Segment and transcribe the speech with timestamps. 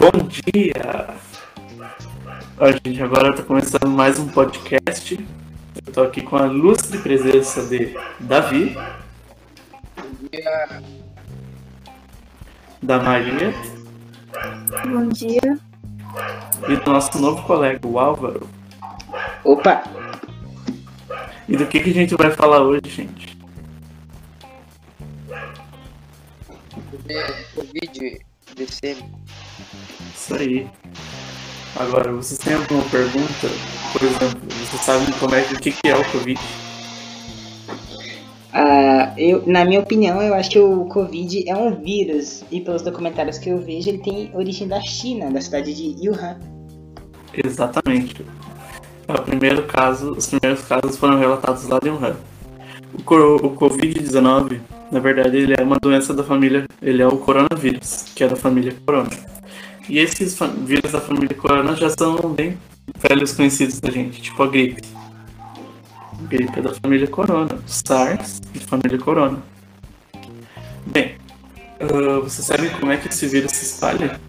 [0.00, 1.14] Bom dia!
[2.58, 5.14] A gente agora está começando mais um podcast.
[5.14, 5.26] Eu
[5.86, 8.74] estou aqui com a ilustre presença de Davi.
[9.98, 10.82] Bom dia.
[12.82, 13.52] Da Maria.
[14.88, 15.58] Bom dia.
[16.66, 18.48] E do nosso novo colega, o Álvaro.
[19.44, 19.84] Opa!
[21.46, 23.38] E do que, que a gente vai falar hoje, gente?
[27.54, 28.24] Covid,
[28.56, 29.19] DCM.
[30.14, 30.66] Isso aí.
[31.76, 33.48] Agora, vocês têm alguma pergunta?
[33.92, 36.40] Por exemplo, vocês sabem como é que, o que, que é o Covid?
[38.52, 42.42] Ah, eu, na minha opinião, eu acho que o Covid é um vírus.
[42.50, 46.38] E pelos documentários que eu vejo, ele tem origem da China, da cidade de Wuhan.
[47.32, 48.26] Exatamente.
[49.06, 52.16] É o primeiro caso, os primeiros casos foram relatados lá de Wuhan.
[52.92, 53.14] O,
[53.46, 58.24] o Covid-19, na verdade, ele é uma doença da família, ele é o coronavírus, que
[58.24, 59.10] é da família corona.
[59.88, 62.58] E esses vírus da família corona já são bem
[63.08, 64.82] velhos conhecidos da gente, tipo a gripe.
[65.34, 69.42] A gripe é da família corona, o SARS é da família corona.
[70.86, 71.16] Bem,
[71.80, 74.20] ah, você sabe como é que esse vírus se espalha?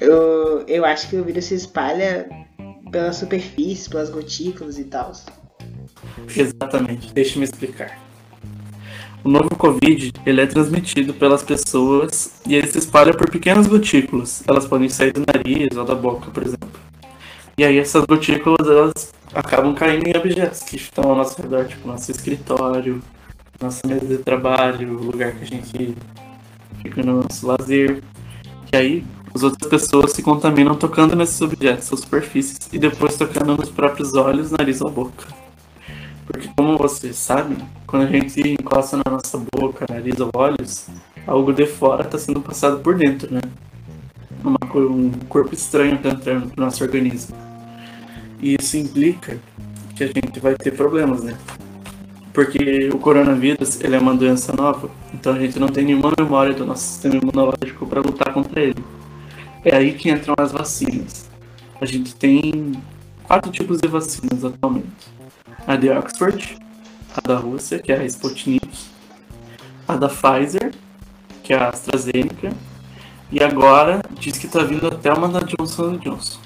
[0.00, 2.28] Eu, eu acho que o vírus se espalha
[2.90, 5.12] pelas superfícies, pelas gotículas e tal.
[6.36, 8.03] Exatamente, deixe-me explicar.
[9.24, 14.44] O novo Covid, ele é transmitido pelas pessoas e ele se espalha por pequenas gotículas.
[14.46, 16.68] Elas podem sair do nariz ou da boca, por exemplo.
[17.56, 21.88] E aí essas gotículas, elas acabam caindo em objetos que estão ao nosso redor, tipo
[21.88, 23.02] nosso escritório,
[23.58, 25.96] nossa mesa de trabalho, o lugar que a gente
[26.82, 28.02] fica no nosso lazer.
[28.70, 33.56] E aí as outras pessoas se contaminam tocando nesses objetos, suas superfícies, e depois tocando
[33.56, 35.43] nos próprios olhos, nariz ou boca.
[36.34, 40.88] Porque como vocês sabem, quando a gente encosta na nossa boca, nariz ou olhos,
[41.28, 43.40] algo de fora está sendo passado por dentro, né?
[44.42, 47.36] Uma, um corpo estranho está entrando no nosso organismo.
[48.42, 49.38] E isso implica
[49.94, 51.38] que a gente vai ter problemas, né?
[52.32, 56.52] Porque o coronavírus, ele é uma doença nova, então a gente não tem nenhuma memória
[56.52, 58.84] do nosso sistema imunológico para lutar contra ele.
[59.64, 61.30] É aí que entram as vacinas.
[61.80, 62.72] A gente tem
[63.22, 65.14] quatro tipos de vacinas atualmente
[65.66, 66.58] a de Oxford,
[67.16, 68.68] a da Rússia, que é a Sputnik,
[69.88, 70.72] a da Pfizer,
[71.42, 72.52] que é a AstraZeneca,
[73.30, 76.38] e agora diz que está vindo até uma da Johnson Johnson.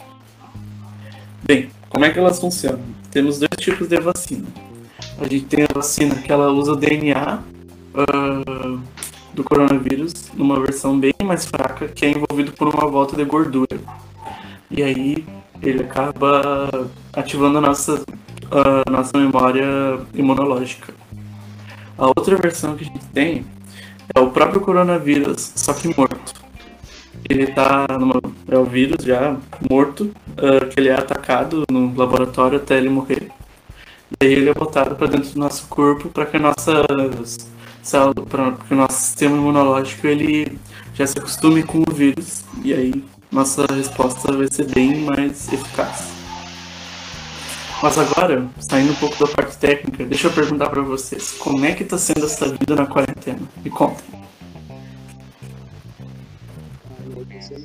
[1.45, 2.81] Bem, como é que elas funcionam?
[3.11, 4.47] Temos dois tipos de vacina.
[5.21, 7.43] A gente tem a vacina que ela usa o DNA
[7.95, 8.79] ah,
[9.35, 13.79] do coronavírus numa versão bem mais fraca, que é envolvido por uma volta de gordura.
[14.71, 15.27] E aí
[15.63, 18.05] ele acaba ativando a nossa
[18.51, 20.95] a nossa memória imunológica.
[21.97, 23.45] A outra versão que a gente tem
[24.15, 26.35] é o próprio coronavírus, só que morto.
[27.29, 29.37] Ele tá numa, é o vírus já
[29.69, 33.31] morto, ah, que ele é atacado no laboratório até ele morrer.
[34.21, 37.49] E aí ele é botado para dentro do nosso corpo para que nossas
[38.29, 40.59] para que o nosso sistema imunológico ele
[40.95, 46.18] já se acostume com o vírus e aí nossa resposta vai ser bem mais eficaz.
[47.81, 51.75] Mas agora, saindo um pouco da parte técnica, deixa eu perguntar pra vocês, como é
[51.75, 53.41] que tá sendo essa vida na quarentena?
[53.63, 54.05] Me contem.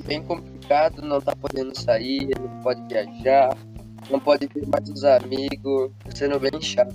[0.05, 3.57] Bem complicado, não tá podendo sair, não pode viajar,
[4.09, 6.93] não pode ver mais os amigos, tá sendo bem chato.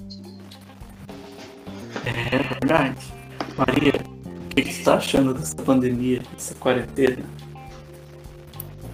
[2.04, 3.12] É verdade.
[3.56, 7.24] Maria, o que, que você tá achando dessa pandemia, dessa quarentena?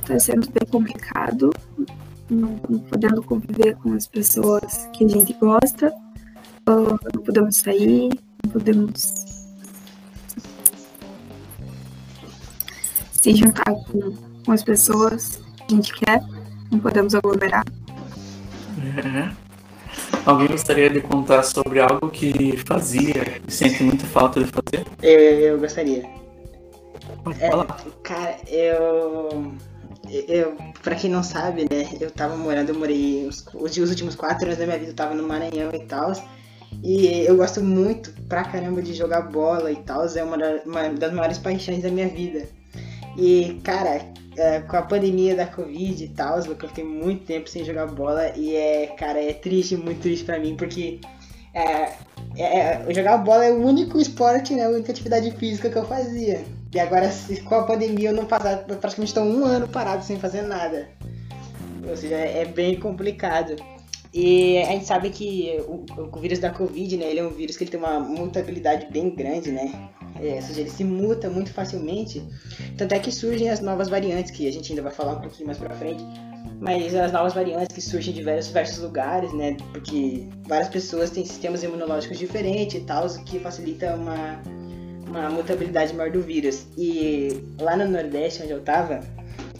[0.06, 1.50] Tá sendo bem complicado.
[2.30, 5.92] Não, não podendo conviver com as pessoas que a gente gosta.
[6.66, 8.10] ah, não podemos sair.
[8.44, 9.24] Não podemos
[13.22, 14.14] se juntar com,
[14.44, 16.22] com as pessoas que a gente quer.
[16.70, 17.64] Não podemos aglomerar.
[18.96, 19.44] É.
[20.26, 24.86] Alguém gostaria de contar sobre algo que fazia e sente muita falta de fazer?
[25.02, 26.04] Eu, eu gostaria.
[27.22, 27.66] Pode É, falar.
[28.02, 29.52] cara, eu.
[30.28, 34.14] Eu, pra quem não sabe, né, eu tava morando, eu morei os, os os últimos
[34.14, 36.12] quatro anos da minha vida, eu tava no Maranhão e tal.
[36.82, 41.12] E eu gosto muito pra caramba de jogar bola e tal, é uma, uma das
[41.12, 42.48] maiores paixões da minha vida.
[43.16, 47.64] E, cara, é, com a pandemia da Covid e tal, eu fiquei muito tempo sem
[47.64, 51.00] jogar bola e é, cara, é triste, muito triste pra mim, porque
[51.54, 51.92] é,
[52.36, 56.44] é, jogar bola é o único esporte, né, a única atividade física que eu fazia.
[56.74, 57.08] E agora,
[57.44, 60.88] com a pandemia, eu não passar, eu praticamente estou um ano parado sem fazer nada.
[61.88, 63.54] Ou seja, é é bem complicado.
[64.12, 67.56] E a gente sabe que o, o vírus da Covid, né, ele é um vírus
[67.56, 69.72] que tem uma mutabilidade bem grande, né?
[70.20, 72.22] É, ou seja, ele se muta muito facilmente.
[72.76, 75.46] Tanto é que surgem as novas variantes, que a gente ainda vai falar um pouquinho
[75.46, 76.04] mais pra frente.
[76.60, 79.56] Mas as novas variantes que surgem de diversos lugares, né?
[79.72, 84.40] Porque várias pessoas têm sistemas imunológicos diferentes e tal, o que facilita uma,
[85.20, 86.66] uma mutabilidade maior do vírus.
[86.76, 89.00] E lá no Nordeste, onde eu tava,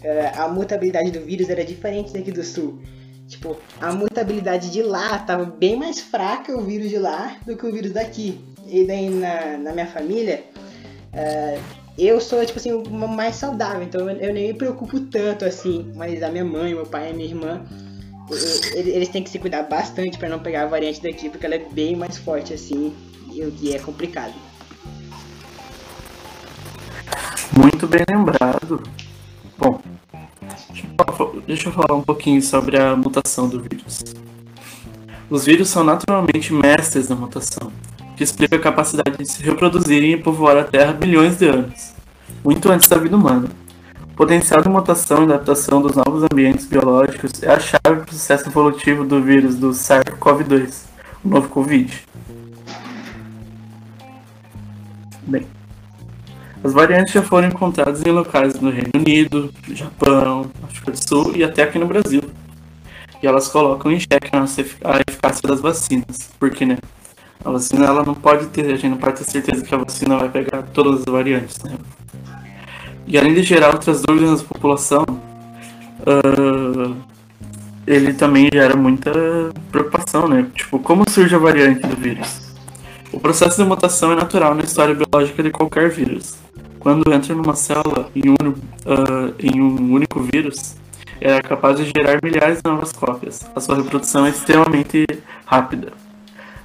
[0.02, 2.80] eh, a mutabilidade do vírus era diferente daqui do Sul.
[3.28, 7.66] Tipo, a mutabilidade de lá tava bem mais fraca o vírus de lá do que
[7.66, 8.38] o vírus daqui.
[8.66, 10.44] E daí na, na minha família,
[11.12, 11.60] uh,
[11.96, 15.90] eu sou, tipo assim, o mais saudável, então eu, eu nem me preocupo tanto assim.
[15.94, 17.64] Mas a minha mãe, meu pai e minha irmã,
[18.74, 21.64] eles têm que se cuidar bastante para não pegar a variante daqui, porque ela é
[21.72, 22.94] bem mais forte assim,
[23.32, 24.34] e o que é complicado.
[27.56, 28.82] Muito bem lembrado.
[29.56, 29.80] Bom,
[31.46, 34.02] deixa eu falar um pouquinho sobre a mutação do vírus.
[35.30, 37.72] Os vírus são naturalmente mestres da mutação,
[38.16, 41.94] que explica a capacidade de se reproduzirem e povoar a Terra bilhões de anos,
[42.44, 43.48] muito antes da vida humana.
[44.02, 48.06] O potencial de mutação e adaptação dos novos ambientes biológicos é a chave para o
[48.06, 50.84] processo evolutivo do vírus do SARS-CoV-2,
[51.24, 52.02] o novo Covid.
[55.26, 55.46] Bem,
[56.64, 61.44] as variantes já foram encontradas em locais no Reino Unido, Japão, África do Sul e
[61.44, 62.22] até aqui no Brasil.
[63.22, 66.78] E elas colocam em xeque a, eficácia das vacinas, porque né,
[67.44, 70.16] a vacina ela não pode ter, a gente não pode ter certeza que a vacina
[70.16, 71.62] vai pegar todas as variantes.
[71.62, 71.76] Né?
[73.06, 75.04] E além de gerar outras dúvidas na população,
[76.00, 76.96] uh,
[77.86, 79.12] ele também gera muita
[79.70, 80.46] preocupação, né?
[80.54, 82.43] Tipo, como surge a variante do vírus?
[83.14, 86.34] O processo de mutação é natural na história biológica de qualquer vírus.
[86.80, 90.74] Quando entra numa célula em um, uh, em um único vírus,
[91.20, 93.48] é capaz de gerar milhares de novas cópias.
[93.54, 95.06] A sua reprodução é extremamente
[95.46, 95.92] rápida.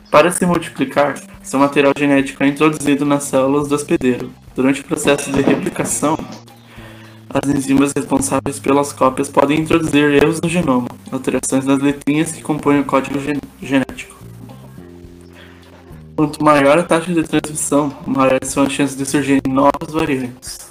[0.10, 4.32] Para se multiplicar, seu material genético é introduzido nas células do hospedeiro.
[4.56, 6.18] Durante o processo de replicação,
[7.30, 12.80] as enzimas responsáveis pelas cópias podem introduzir erros no genoma, alterações nas letrinhas que compõem
[12.80, 14.19] o código gen genético.
[16.20, 20.70] Quanto maior a taxa de transmissão, maiores são as chances de surgirem novas variantes.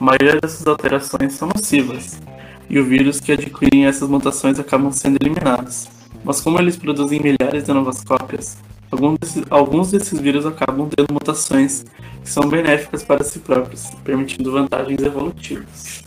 [0.00, 2.20] A maioria dessas alterações são nocivas,
[2.68, 5.86] e o vírus que adquirem essas mutações acabam sendo eliminados.
[6.24, 8.58] Mas como eles produzem milhares de novas cópias,
[8.90, 11.84] Alguns desses, alguns desses vírus acabam tendo mutações
[12.22, 16.02] que são benéficas para si próprios, permitindo vantagens evolutivas.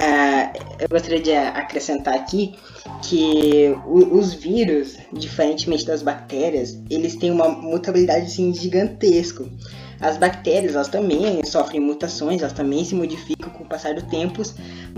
[0.00, 2.56] Uh, eu gostaria de acrescentar aqui
[3.02, 9.44] que os vírus, diferentemente das bactérias, eles têm uma mutabilidade assim, gigantesca.
[10.04, 14.42] As bactérias, elas também sofrem mutações, elas também se modificam com o passar do tempo,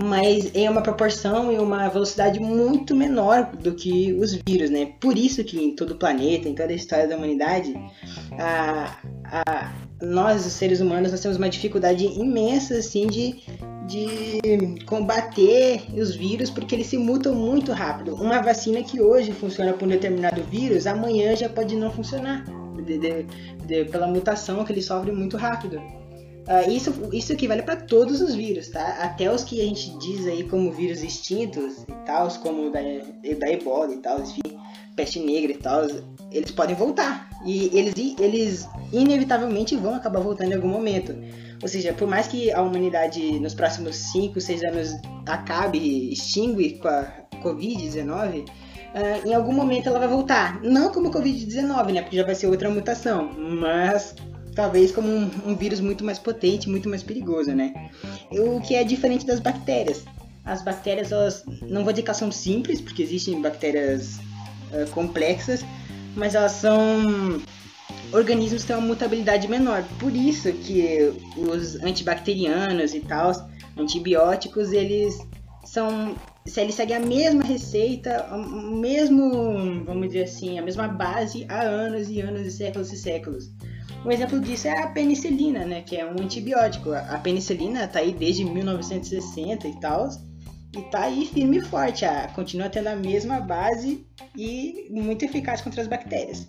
[0.03, 4.91] mas em uma proporção e uma velocidade muito menor do que os vírus, né?
[4.99, 7.73] Por isso que em todo o planeta, em toda a história da humanidade,
[8.37, 13.43] a, a, nós, os seres humanos, nós temos uma dificuldade imensa, assim, de,
[13.87, 18.13] de combater os vírus, porque eles se mutam muito rápido.
[18.13, 22.43] Uma vacina que hoje funciona para um determinado vírus, amanhã já pode não funcionar
[22.81, 23.23] de, de,
[23.65, 25.77] de, pela mutação que ele sofre muito rápido.
[25.77, 28.99] Uh, isso, isso equivale para todos os vírus, tá?
[29.01, 32.79] Até os que a gente diz aí como vírus extintos e tal, como da,
[33.37, 34.57] da ebola e tal, enfim,
[34.95, 35.85] peste negra e tal,
[36.31, 37.29] eles podem voltar.
[37.45, 41.13] E eles, eles inevitavelmente vão acabar voltando em algum momento.
[41.61, 46.87] Ou seja, por mais que a humanidade nos próximos 5, 6 anos acabe, extingue com
[46.87, 47.11] a
[47.43, 48.45] Covid-19,
[48.97, 50.59] uh, em algum momento ela vai voltar.
[50.61, 52.01] Não como Covid-19, né?
[52.01, 54.15] Porque já vai ser outra mutação, mas
[54.55, 57.89] talvez como um, um, vírus muito mais potente, muito mais perigoso, né?
[58.31, 60.03] O que é diferente das bactérias.
[60.43, 64.17] As bactérias, elas, não vou dizer que elas são simples, porque existem bactérias
[64.71, 65.63] uh, complexas,
[66.15, 67.39] mas elas são
[68.11, 69.83] organismos têm uma mutabilidade menor.
[69.99, 73.31] Por isso que os antibacterianos e tal,
[73.77, 75.15] antibióticos, eles
[75.65, 76.15] são
[76.47, 81.61] se ele segue a mesma receita, o mesmo, vamos dizer assim, a mesma base há
[81.61, 83.51] anos e anos e séculos e séculos.
[84.05, 86.93] Um exemplo disso é a penicilina, né, que é um antibiótico.
[86.93, 90.09] A penicilina está aí desde 1960 e tal,
[90.75, 95.61] e está aí firme e forte, a, continua tendo a mesma base e muito eficaz
[95.61, 96.47] contra as bactérias.